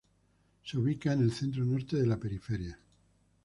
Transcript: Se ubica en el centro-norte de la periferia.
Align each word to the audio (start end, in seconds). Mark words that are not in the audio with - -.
Se 0.63 0.79
ubica 0.79 1.13
en 1.13 1.21
el 1.21 1.31
centro-norte 1.31 1.95
de 1.95 2.07
la 2.07 2.17
periferia. 2.17 2.75